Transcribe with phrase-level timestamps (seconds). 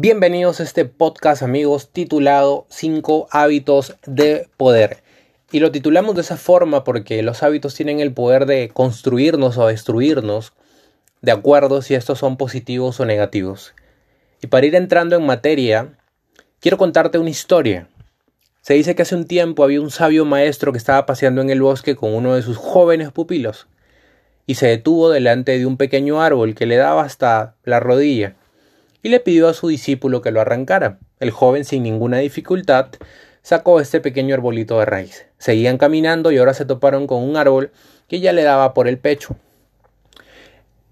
[0.00, 5.02] Bienvenidos a este podcast amigos titulado 5 hábitos de poder.
[5.50, 9.66] Y lo titulamos de esa forma porque los hábitos tienen el poder de construirnos o
[9.66, 10.52] destruirnos
[11.20, 13.74] de acuerdo si estos son positivos o negativos.
[14.40, 15.98] Y para ir entrando en materia,
[16.60, 17.88] quiero contarte una historia.
[18.60, 21.60] Se dice que hace un tiempo había un sabio maestro que estaba paseando en el
[21.60, 23.66] bosque con uno de sus jóvenes pupilos
[24.46, 28.36] y se detuvo delante de un pequeño árbol que le daba hasta la rodilla
[29.02, 30.98] y le pidió a su discípulo que lo arrancara.
[31.20, 32.88] El joven, sin ninguna dificultad,
[33.42, 35.26] sacó este pequeño arbolito de raíz.
[35.38, 37.70] Seguían caminando y ahora se toparon con un árbol
[38.08, 39.36] que ya le daba por el pecho.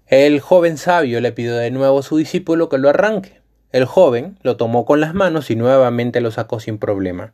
[0.07, 3.41] El joven sabio le pidió de nuevo a su discípulo que lo arranque.
[3.71, 7.33] El joven lo tomó con las manos y nuevamente lo sacó sin problema.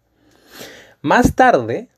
[1.01, 1.89] Más tarde,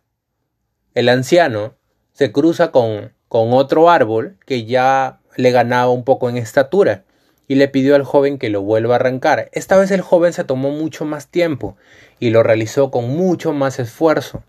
[0.94, 1.76] el anciano
[2.12, 7.05] se cruza con, con otro árbol que ya le ganaba un poco en estatura
[7.48, 9.50] y le pidió al joven que lo vuelva a arrancar.
[9.52, 11.78] Esta vez el joven se tomó mucho más tiempo
[12.20, 14.44] y lo realizó con mucho más esfuerzo,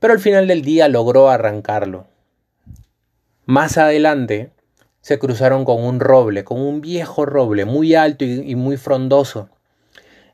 [0.00, 2.06] pero al final del día logró arrancarlo.
[3.44, 4.50] Más adelante
[5.00, 9.48] se cruzaron con un roble, con un viejo roble muy alto y, muy frondoso.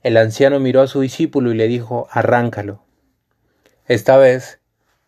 [0.02, 2.84] El anciano miró a su discípulo y le dijo arráncalo.
[3.86, 4.60] Esta vez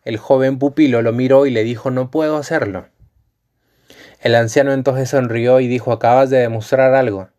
[0.03, 2.87] el joven pupilo lo miró y le dijo no puedo hacerlo.
[4.21, 7.29] El anciano entonces sonrió y dijo acabas de demostrar algo.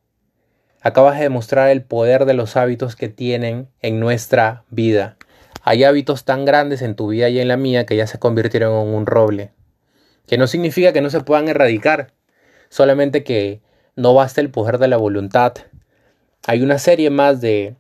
[0.80, 5.16] Acabas de demostrar el poder de los hábitos que tienen en nuestra vida.
[5.62, 8.72] Hay hábitos tan grandes en tu vida y en la mía que ya se convirtieron
[8.88, 9.52] en un roble.
[10.26, 12.14] Que no significa que no se puedan erradicar,
[12.68, 13.60] solamente que
[13.94, 15.54] no basta el poder de la voluntad.
[16.48, 17.76] Hay una serie más de,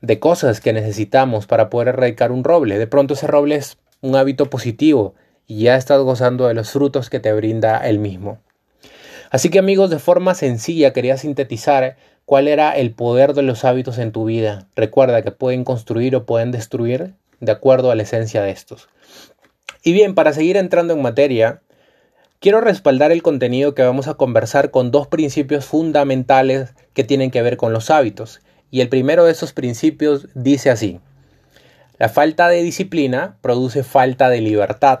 [0.00, 2.76] de cosas que necesitamos para poder erradicar un roble.
[2.76, 5.14] De pronto ese roble es un hábito positivo
[5.46, 8.38] y ya estás gozando de los frutos que te brinda el mismo.
[9.30, 13.98] Así que amigos, de forma sencilla quería sintetizar cuál era el poder de los hábitos
[13.98, 14.66] en tu vida.
[14.76, 18.88] Recuerda que pueden construir o pueden destruir de acuerdo a la esencia de estos.
[19.82, 21.60] Y bien, para seguir entrando en materia,
[22.40, 27.42] quiero respaldar el contenido que vamos a conversar con dos principios fundamentales que tienen que
[27.42, 28.40] ver con los hábitos.
[28.70, 31.00] Y el primero de esos principios dice así,
[31.98, 35.00] la falta de disciplina produce falta de libertad.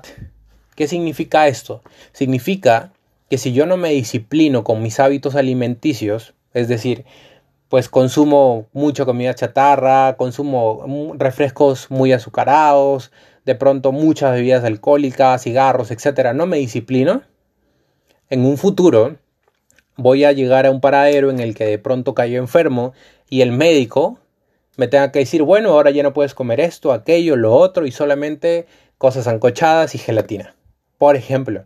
[0.74, 1.82] ¿Qué significa esto?
[2.12, 2.92] Significa
[3.28, 7.04] que si yo no me disciplino con mis hábitos alimenticios, es decir,
[7.68, 13.12] pues consumo mucha comida chatarra, consumo refrescos muy azucarados,
[13.44, 17.22] de pronto muchas bebidas alcohólicas, cigarros, etcétera, no me disciplino,
[18.30, 19.16] en un futuro
[19.96, 22.94] voy a llegar a un paradero en el que de pronto cayó enfermo
[23.28, 24.18] y el médico
[24.76, 27.92] me tenga que decir, bueno, ahora ya no puedes comer esto, aquello, lo otro y
[27.92, 28.66] solamente
[28.96, 30.54] cosas ancochadas y gelatina.
[31.02, 31.64] Por ejemplo,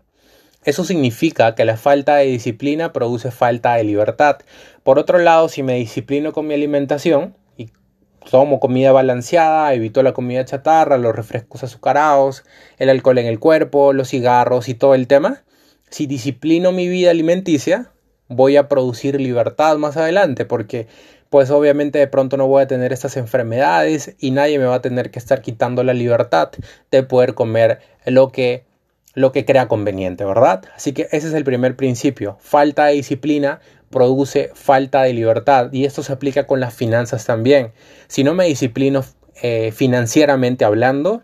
[0.64, 4.38] eso significa que la falta de disciplina produce falta de libertad.
[4.82, 7.68] Por otro lado, si me disciplino con mi alimentación y
[8.30, 12.44] tomo comida balanceada, evito la comida chatarra, los refrescos azucarados,
[12.78, 15.44] el alcohol en el cuerpo, los cigarros y todo el tema,
[15.90, 17.92] si disciplino mi vida alimenticia,
[18.28, 20.86] voy a producir libertad más adelante porque
[21.28, 24.80] pues obviamente de pronto no voy a tener estas enfermedades y nadie me va a
[24.80, 26.52] tener que estar quitando la libertad
[26.90, 28.64] de poder comer lo que
[29.16, 30.64] lo que crea conveniente, ¿verdad?
[30.76, 32.36] Así que ese es el primer principio.
[32.38, 37.72] Falta de disciplina produce falta de libertad y esto se aplica con las finanzas también.
[38.08, 39.04] Si no me disciplino
[39.40, 41.22] eh, financieramente hablando,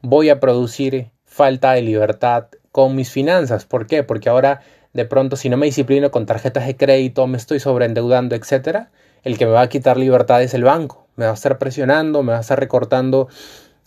[0.00, 3.66] voy a producir falta de libertad con mis finanzas.
[3.66, 4.02] ¿Por qué?
[4.02, 4.62] Porque ahora
[4.94, 8.90] de pronto si no me disciplino con tarjetas de crédito, me estoy sobreendeudando, etcétera,
[9.22, 11.06] el que me va a quitar libertad es el banco.
[11.16, 13.28] Me va a estar presionando, me va a estar recortando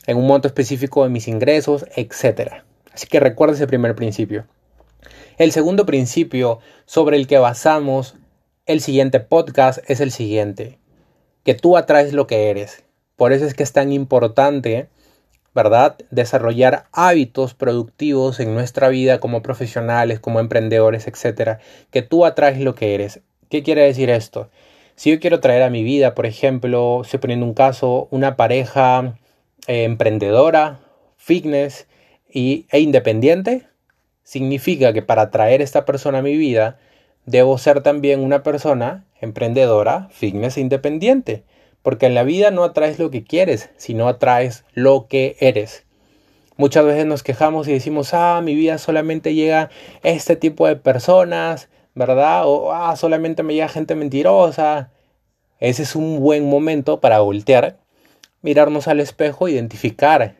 [0.06, 2.66] en un monto específico de mis ingresos, etcétera.
[2.96, 4.46] Así que recuerda ese primer principio.
[5.38, 8.16] El segundo principio sobre el que basamos
[8.66, 10.80] el siguiente podcast es el siguiente,
[11.44, 12.86] que tú atraes lo que eres.
[13.18, 14.88] Por eso es que es tan importante,
[15.54, 15.98] ¿verdad?
[16.10, 21.60] Desarrollar hábitos productivos en nuestra vida como profesionales, como emprendedores, etcétera,
[21.92, 23.20] que tú atraes lo que eres.
[23.50, 24.50] ¿Qué quiere decir esto?
[24.96, 29.18] Si yo quiero traer a mi vida, por ejemplo, estoy poniendo un caso, una pareja
[29.68, 30.80] eh, emprendedora,
[31.18, 31.88] fitness,
[32.36, 33.66] y, e independiente,
[34.24, 36.78] significa que para atraer esta persona a mi vida,
[37.26, 41.46] debo ser también una persona emprendedora, fitness e independiente.
[41.82, 45.86] Porque en la vida no atraes lo que quieres, sino atraes lo que eres.
[46.58, 49.70] Muchas veces nos quejamos y decimos, ah, mi vida solamente llega
[50.04, 52.48] este tipo de personas, ¿verdad?
[52.48, 54.92] O ah, solamente me llega gente mentirosa.
[55.62, 57.78] Ese es un buen momento para voltear,
[58.42, 60.36] mirarnos al espejo, identificar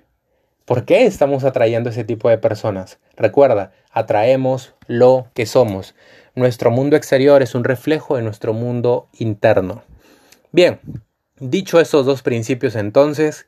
[0.66, 2.98] ¿Por qué estamos atrayendo ese tipo de personas?
[3.16, 5.94] Recuerda, atraemos lo que somos.
[6.34, 9.84] Nuestro mundo exterior es un reflejo de nuestro mundo interno.
[10.52, 10.80] Bien,
[11.40, 13.46] dicho estos dos principios entonces,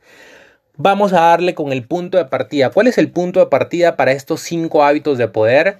[0.76, 2.70] vamos a darle con el punto de partida.
[2.70, 5.78] ¿Cuál es el punto de partida para estos cinco hábitos de poder?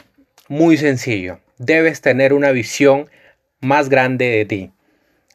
[0.48, 1.40] Muy sencillo.
[1.60, 3.12] Debes tener una visión
[3.62, 4.72] más grande de ti.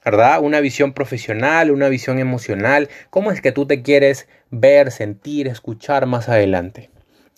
[0.05, 0.41] ¿Verdad?
[0.43, 2.89] Una visión profesional, una visión emocional.
[3.11, 6.91] ¿Cómo es que tú te quieres ver, sentir, escuchar más adelante?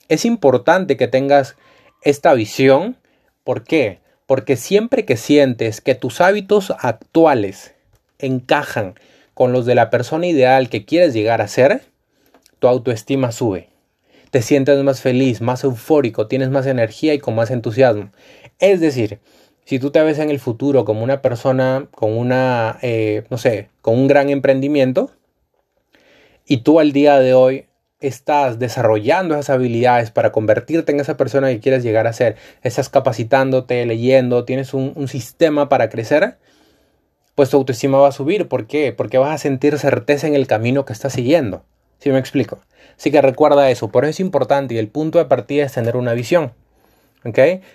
[0.08, 1.56] Es importante que tengas
[2.02, 2.96] esta visión.
[3.44, 4.00] ¿Por qué?
[4.26, 7.74] Porque siempre que sientes que tus hábitos actuales
[8.18, 8.94] encajan
[9.34, 11.82] con los de la persona ideal que quieres llegar a ser,
[12.60, 13.68] tu autoestima sube.
[14.30, 18.10] Te sientes más feliz, más eufórico, tienes más energía y con más entusiasmo.
[18.58, 19.20] Es decir,
[19.64, 23.70] si tú te ves en el futuro como una persona con una, eh, no sé,
[23.80, 25.10] con un gran emprendimiento
[26.46, 27.66] y tú al día de hoy
[28.00, 32.90] estás desarrollando esas habilidades para convertirte en esa persona que quieres llegar a ser, estás
[32.90, 36.36] capacitándote, leyendo, tienes un, un sistema para crecer,
[37.34, 38.48] pues tu autoestima va a subir.
[38.48, 38.92] ¿Por qué?
[38.92, 41.64] Porque vas a sentir certeza en el camino que estás siguiendo.
[41.98, 42.58] ¿Sí me explico?
[42.98, 45.96] Así que recuerda eso, por eso es importante y el punto de partida es tener
[45.96, 46.52] una visión.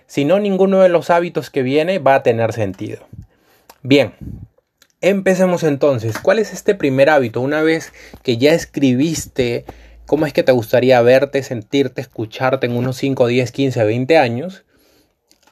[0.06, 3.00] Si no, ninguno de los hábitos que viene va a tener sentido.
[3.82, 4.14] Bien,
[5.02, 6.20] empecemos entonces.
[6.20, 7.42] ¿Cuál es este primer hábito?
[7.42, 7.92] Una vez
[8.24, 9.66] que ya escribiste
[10.06, 14.66] cómo es que te gustaría verte, sentirte, escucharte en unos 5, 10, 15, 20 años,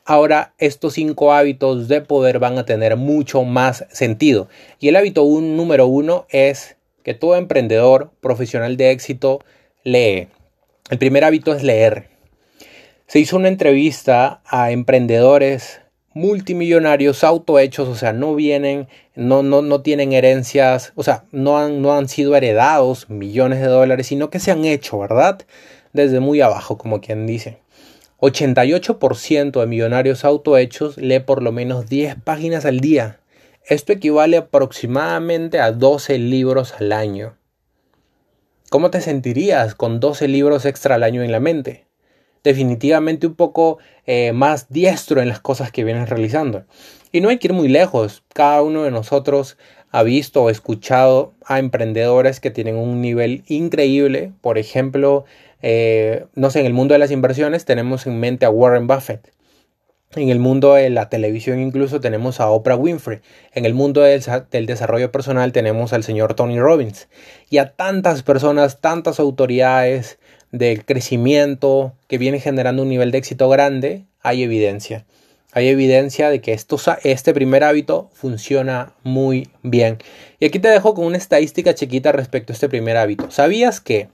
[0.03, 4.47] ahora estos cinco hábitos de poder van a tener mucho más sentido.
[4.79, 9.41] Y el hábito número uno es que todo emprendedor profesional de éxito
[9.83, 10.27] lee.
[10.89, 12.16] El primer hábito es leer.
[13.07, 15.79] Se hizo una entrevista a emprendedores
[16.13, 21.81] multimillonarios autohechos, o sea, no vienen, no, no, no tienen herencias, o sea, no han,
[21.81, 25.39] no han sido heredados millones de dólares, sino que se han hecho, ¿verdad?
[25.93, 27.59] Desde muy abajo, como quien dice.
[28.19, 33.21] 88% de millonarios autohechos lee por lo menos 10 páginas al día.
[33.65, 37.37] Esto equivale aproximadamente a 12 libros al año.
[38.69, 41.86] ¿Cómo te sentirías con 12 libros extra al año en la mente?
[42.43, 46.65] Definitivamente un poco eh, más diestro en las cosas que vienes realizando.
[47.11, 48.23] Y no hay que ir muy lejos.
[48.33, 49.57] Cada uno de nosotros
[49.91, 54.33] ha visto o escuchado a emprendedores que tienen un nivel increíble.
[54.41, 55.25] Por ejemplo,
[55.61, 59.31] eh, no sé, en el mundo de las inversiones tenemos en mente a Warren Buffett.
[60.15, 63.19] En el mundo de la televisión incluso tenemos a Oprah Winfrey.
[63.53, 67.09] En el mundo del, del, desarrollo personal tenemos al señor Tony Robbins.
[67.49, 70.17] Y a tantas personas, tantas autoridades,
[70.51, 75.05] del crecimiento que viene generando un nivel de éxito grande, hay evidencia.
[75.53, 79.97] Hay evidencia de que esto, este primer hábito funciona muy bien.
[80.39, 83.31] Y aquí te dejo con una estadística chiquita respecto a este primer hábito.
[83.31, 84.09] ¿Sabías que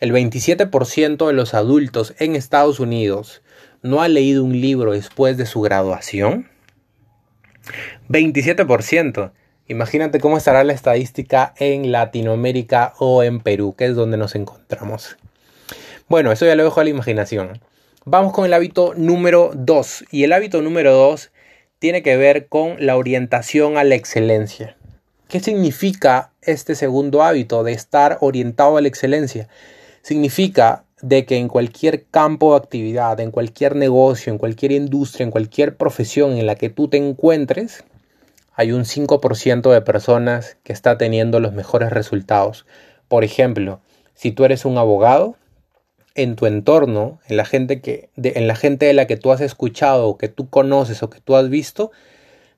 [0.00, 3.42] el 27% de los adultos en Estados Unidos
[3.82, 6.48] no ha leído un libro después de su graduación?
[8.08, 9.32] 27%.
[9.68, 15.16] Imagínate cómo estará la estadística en Latinoamérica o en Perú, que es donde nos encontramos.
[16.08, 17.60] Bueno, eso ya lo dejo a la imaginación.
[18.04, 20.06] Vamos con el hábito número 2.
[20.10, 21.30] Y el hábito número 2
[21.78, 24.76] tiene que ver con la orientación a la excelencia.
[25.28, 29.48] ¿Qué significa este segundo hábito de estar orientado a la excelencia?
[30.02, 35.30] Significa de que en cualquier campo de actividad, en cualquier negocio, en cualquier industria, en
[35.30, 37.84] cualquier profesión en la que tú te encuentres,
[38.54, 42.66] hay un 5% de personas que está teniendo los mejores resultados.
[43.08, 43.80] Por ejemplo,
[44.14, 45.36] si tú eres un abogado,
[46.14, 49.32] en tu entorno, en la gente que, de, en la gente de la que tú
[49.32, 51.90] has escuchado, que tú conoces o que tú has visto,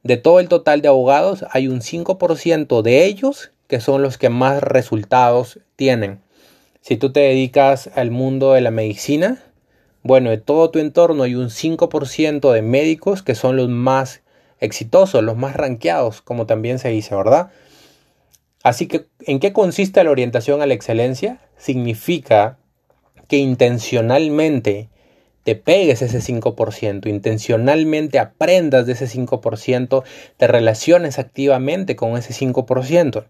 [0.03, 4.29] de todo el total de abogados, hay un 5% de ellos que son los que
[4.29, 6.21] más resultados tienen.
[6.81, 9.43] Si tú te dedicas al mundo de la medicina,
[10.03, 14.21] bueno, de todo tu entorno hay un 5% de médicos que son los más
[14.61, 17.51] exitosos, los más ranqueados, como también se dice, ¿verdad?
[18.63, 21.41] Así que, ¿en qué consiste la orientación a la excelencia?
[21.57, 22.59] Significa
[23.35, 24.89] que intencionalmente
[25.43, 30.05] te pegues ese 5%, intencionalmente aprendas de ese 5%,
[30.37, 33.25] te relaciones activamente con ese 5%.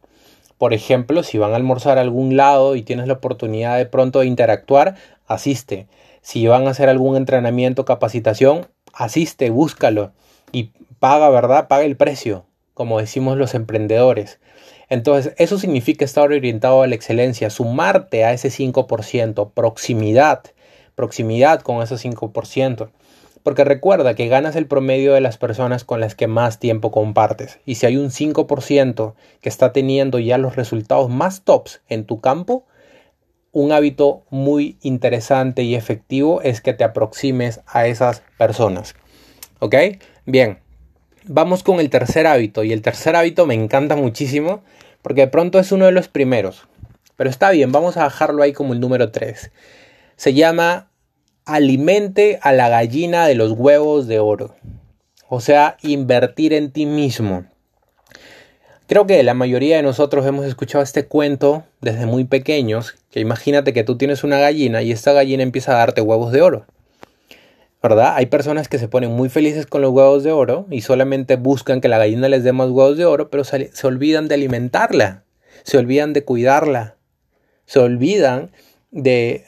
[0.59, 4.21] Por ejemplo, si van a almorzar a algún lado y tienes la oportunidad de pronto
[4.21, 4.97] de interactuar,
[5.27, 5.87] asiste.
[6.21, 10.13] Si van a hacer algún entrenamiento, capacitación, asiste, búscalo
[10.53, 11.67] y paga, ¿verdad?
[11.67, 12.45] Paga el precio,
[12.75, 14.39] como decimos los emprendedores.
[14.89, 20.43] Entonces, eso significa estar orientado a la excelencia, sumarte a ese 5%, proximidad,
[20.95, 22.91] proximidad con ese 5%.
[23.43, 27.61] Porque recuerda que ganas el promedio de las personas con las que más tiempo compartes.
[27.67, 32.21] Y si hay un 5% que está teniendo ya los resultados más tops en tu
[32.21, 32.65] campo,
[33.53, 38.95] un hábito muy interesante y efectivo es que te aproximes a esas personas.
[39.61, 39.77] ¿Ok?
[40.27, 40.64] Bien.
[41.25, 42.65] Vamos con el tercer hábito.
[42.65, 44.63] Y el tercer hábito me encanta muchísimo
[45.03, 46.67] porque de pronto es uno de los primeros.
[47.17, 49.51] Pero está bien, vamos a dejarlo ahí como el número 3.
[50.17, 50.89] Se llama
[51.45, 54.55] alimente a la gallina de los huevos de oro.
[55.29, 57.45] O sea, invertir en ti mismo.
[58.87, 63.73] Creo que la mayoría de nosotros hemos escuchado este cuento desde muy pequeños, que imagínate
[63.73, 66.67] que tú tienes una gallina y esta gallina empieza a darte huevos de oro.
[67.85, 68.15] ¿Verdad?
[68.17, 71.83] Hay personas que se ponen muy felices con los huevos de oro y solamente buscan
[71.83, 75.25] que la gallina les dé más huevos de oro, pero se, olvidan de alimentarla,
[75.65, 76.97] se olvidan de cuidarla,
[77.67, 78.53] se olvidan
[78.91, 79.45] de,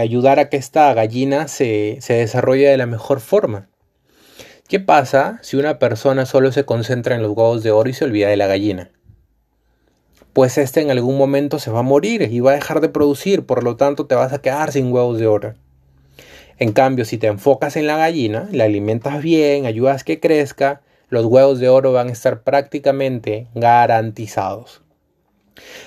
[0.00, 3.68] ayudar a que esta gallina se, se desarrolle de la mejor forma.
[4.66, 8.06] ¿Qué pasa si una persona solo se concentra en los huevos de oro y se
[8.06, 8.92] olvida de la gallina?
[10.32, 13.44] Pues este en algún momento se va a morir y va a dejar de producir,
[13.44, 15.54] por lo tanto te vas a quedar sin huevos de oro.
[16.58, 21.26] En cambio, si te enfocas en la gallina, la alimentas bien, ayudas que crezca, los
[21.26, 24.82] huevos de oro van a estar prácticamente garantizados.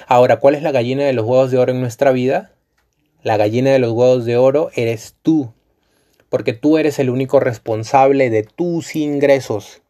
[0.08, 2.52] Ahora, ¿cuál es la gallina de los huevos de oro en nuestra vida?
[3.24, 5.54] La gallina de los huevos de oro eres tú,
[6.30, 9.82] porque tú eres el único responsable de tus ingresos.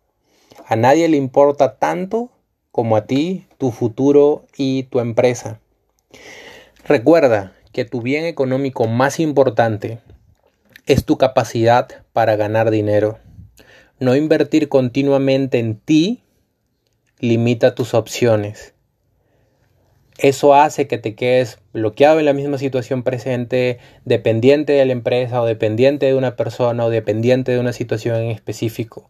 [0.66, 2.30] A nadie le importa tanto
[2.72, 5.60] como a ti, tu futuro y tu empresa.
[6.88, 10.00] Recuerda que tu bien económico más importante
[10.88, 13.20] es tu capacidad para ganar dinero.
[14.00, 16.24] No invertir continuamente en ti
[17.20, 18.74] limita tus opciones.
[20.18, 25.42] Eso hace que te quedes bloqueado en la misma situación presente, dependiente de la empresa
[25.42, 29.10] o dependiente de una persona o dependiente de una situación en específico.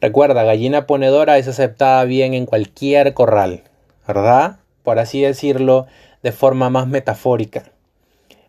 [0.00, 3.62] Recuerda, gallina ponedora es aceptada bien en cualquier corral,
[4.06, 4.58] ¿verdad?
[4.82, 5.86] Por así decirlo
[6.22, 7.70] de forma más metafórica.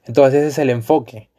[0.06, 1.30] Entonces ese es el enfoque.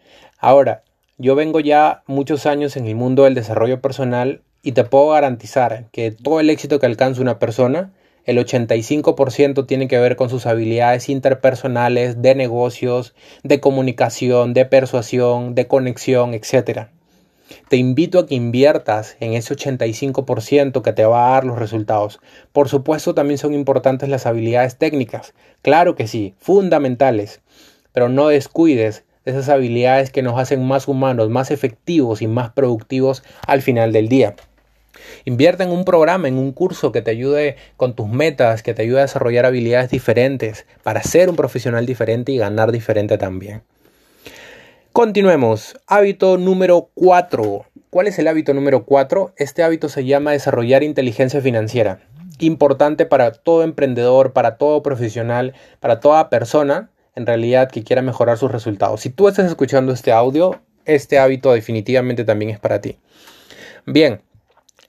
[0.41, 0.85] Ahora,
[1.17, 5.87] yo vengo ya muchos años en el mundo del desarrollo personal y te puedo garantizar
[5.91, 7.91] que todo el éxito que alcanza una persona,
[8.25, 15.57] el 85% tiene que ver con sus habilidades interpersonales, de negocios, de comunicación, de persuasión,
[15.57, 16.87] de conexión, etc.
[17.69, 22.21] Te invito a que inviertas en ese 85% que te va a dar los resultados.
[22.53, 27.41] Por supuesto también son importantes las habilidades técnicas, claro que sí, fundamentales,
[27.93, 33.23] pero no descuides esas habilidades que nos hacen más humanos, más efectivos y más productivos
[33.47, 34.35] al final del día.
[35.25, 38.83] Invierte en un programa, en un curso que te ayude con tus metas, que te
[38.83, 43.63] ayude a desarrollar habilidades diferentes para ser un profesional diferente y ganar diferente también.
[44.93, 45.79] Continuemos.
[45.87, 47.67] Hábito número 4.
[47.91, 49.33] ¿Cuál es el hábito número 4?
[49.37, 52.01] Este hábito se llama desarrollar inteligencia financiera.
[52.41, 58.39] Importante para todo emprendedor, para todo profesional, para toda persona en realidad que quiera mejorar
[58.39, 59.01] sus resultados.
[59.01, 62.97] Si tú estás escuchando este audio, este hábito definitivamente también es para ti.
[63.85, 64.23] Bien,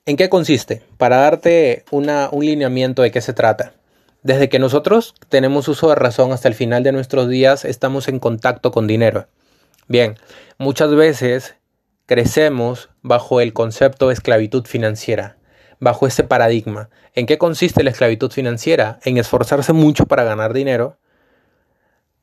[0.06, 0.84] ¿en qué consiste?
[0.98, 2.08] Para darte un
[2.40, 3.74] lineamiento de qué se trata.
[4.22, 8.20] Desde que nosotros tenemos uso de razón hasta el final de nuestros días, estamos en
[8.20, 9.28] contacto con dinero.
[9.88, 10.18] Bien,
[10.58, 11.56] muchas veces
[12.06, 15.38] crecemos bajo el concepto de esclavitud financiera,
[15.80, 16.90] bajo ese paradigma.
[17.16, 19.00] ¿En qué consiste la esclavitud financiera?
[19.04, 20.98] En esforzarse mucho para ganar dinero,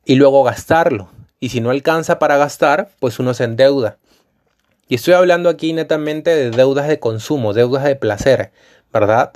[0.07, 1.09] y luego gastarlo.
[1.39, 3.97] Y si no alcanza para gastar, pues uno se endeuda.
[4.87, 8.51] Y estoy hablando aquí netamente de deudas de consumo, deudas de placer,
[8.91, 9.33] ¿verdad?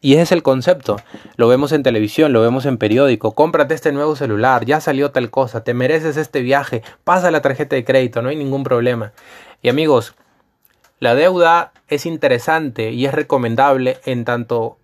[0.00, 0.96] Y ese es el concepto.
[1.36, 3.36] Lo vemos en televisión, lo vemos en periódico.
[3.36, 7.76] Cómprate este nuevo celular, ya salió tal cosa, te mereces este viaje, pasa la tarjeta
[7.76, 9.12] de crédito, no hay ningún problema.
[9.62, 10.16] Y amigos,
[10.98, 14.76] la deuda es interesante y es recomendable en tanto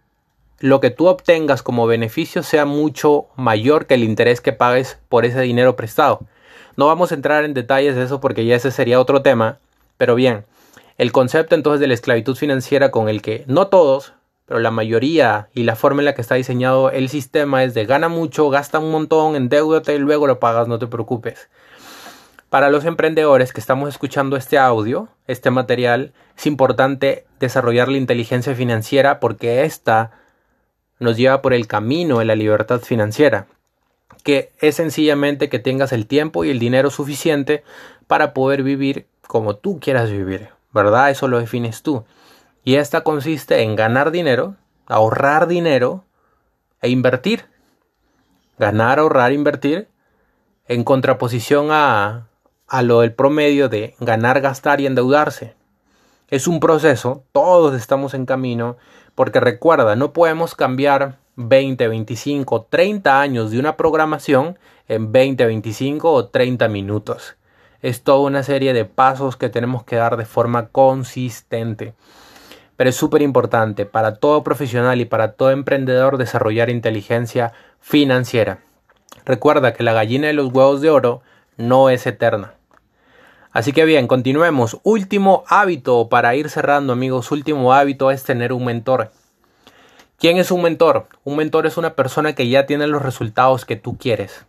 [0.61, 5.25] lo que tú obtengas como beneficio sea mucho mayor que el interés que pagues por
[5.25, 6.21] ese dinero prestado.
[6.77, 9.59] No vamos a entrar en detalles de eso porque ya ese sería otro tema,
[9.97, 10.45] pero bien,
[10.99, 14.13] el concepto entonces de la esclavitud financiera con el que no todos,
[14.45, 17.87] pero la mayoría y la forma en la que está diseñado el sistema es de
[17.87, 21.49] gana mucho, gasta un montón, endeudate y luego lo pagas, no te preocupes.
[22.51, 28.55] Para los emprendedores que estamos escuchando este audio, este material, es importante desarrollar la inteligencia
[28.55, 30.20] financiera porque esta
[31.01, 33.47] nos lleva por el camino de la libertad financiera,
[34.23, 37.65] que es sencillamente que tengas el tiempo y el dinero suficiente
[38.07, 41.11] para poder vivir como tú quieras vivir, ¿verdad?
[41.11, 42.05] Eso lo defines tú.
[42.63, 46.05] Y esta consiste en ganar dinero, ahorrar dinero
[46.83, 47.47] e invertir.
[48.59, 49.89] Ganar, ahorrar, invertir,
[50.69, 52.27] en contraposición a,
[52.69, 55.55] a lo del promedio de ganar, gastar y endeudarse.
[56.29, 58.77] Es un proceso, todos estamos en camino
[59.15, 66.13] porque recuerda, no podemos cambiar 20, 25, 30 años de una programación en 20, 25
[66.13, 67.37] o 30 minutos.
[67.83, 71.95] Es toda una serie de pasos que tenemos que dar de forma consistente.
[72.77, 78.61] pero es súper importante para todo profesional y para todo emprendedor desarrollar inteligencia financiera.
[79.27, 81.21] Recuerda que la gallina de los huevos de oro
[81.59, 82.55] no es eterna.
[83.53, 84.79] Así que bien, continuemos.
[84.85, 89.11] Último hábito para ir cerrando amigos, último hábito es tener un mentor.
[90.19, 91.09] ¿Quién es un mentor?
[91.25, 94.45] Un mentor es una persona que ya tiene los resultados que tú quieres.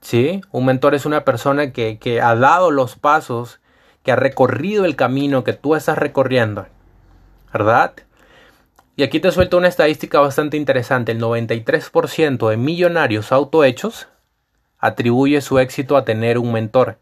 [0.00, 0.40] ¿Sí?
[0.50, 3.60] Un mentor es una persona que, que ha dado los pasos,
[4.02, 6.66] que ha recorrido el camino que tú estás recorriendo.
[7.52, 7.92] ¿Verdad?
[8.96, 11.12] Y aquí te suelto una estadística bastante interesante.
[11.12, 14.08] El 93% de millonarios autohechos
[14.78, 16.98] atribuye su éxito a tener un mentor.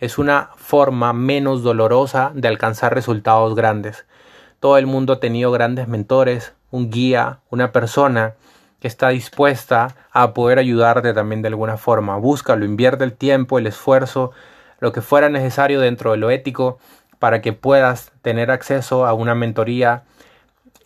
[0.00, 4.06] Es una forma menos dolorosa de alcanzar resultados grandes.
[4.58, 8.32] Todo el mundo ha tenido grandes mentores, un guía, una persona
[8.80, 12.16] que está dispuesta a poder ayudarte también de alguna forma.
[12.16, 14.32] Búscalo, invierte el tiempo, el esfuerzo,
[14.78, 16.78] lo que fuera necesario dentro de lo ético
[17.18, 20.04] para que puedas tener acceso a una mentoría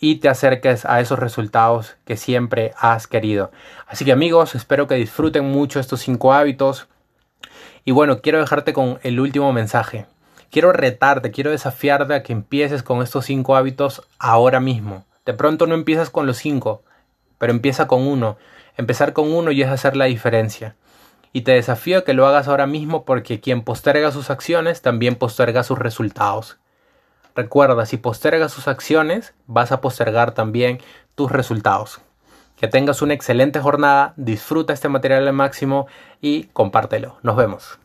[0.01, 3.51] y te acerques a esos resultados que siempre has querido.
[3.87, 6.89] Así que amigos, espero que disfruten mucho estos cinco hábitos.
[7.87, 10.07] Y bueno, quiero dejarte con el último mensaje.
[10.49, 15.05] Quiero retarte, quiero desafiarte a que empieces con estos cinco hábitos ahora mismo.
[15.23, 16.81] De pronto no empiezas con los cinco,
[17.37, 18.37] pero empieza con uno.
[18.75, 20.75] Empezar con uno y es hacer la diferencia.
[21.31, 25.15] Y te desafío a que lo hagas ahora mismo porque quien posterga sus acciones también
[25.15, 26.57] posterga sus resultados.
[27.35, 30.79] Recuerda, si postergas sus acciones, vas a postergar también
[31.13, 32.01] tus resultados.
[32.55, 35.87] Que tengas una excelente jornada, disfruta este material al máximo
[36.21, 37.17] y compártelo.
[37.21, 37.73] Nos vemos.